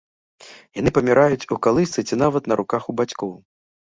[0.79, 3.31] Яны паміраюць у калысцы ці нават на руках у бацькоў.